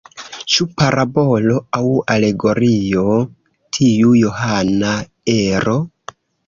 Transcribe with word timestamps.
Ĉu 0.53 0.65
parabolo 0.81 1.59
aŭ 1.81 1.85
alegorio 2.15 3.05
tiu 3.79 4.19
johana 4.25 4.99
ero? 5.41 5.81